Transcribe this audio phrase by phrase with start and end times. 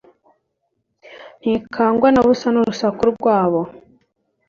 [1.41, 3.61] ntikangwa na busa n’urusaku rwabo,